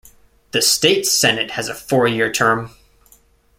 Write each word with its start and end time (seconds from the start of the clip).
The 0.49 0.63
State 0.63 1.05
Senate 1.05 1.51
has 1.51 1.69
a 1.69 1.75
four-year 1.75 2.31
term. 2.31 2.71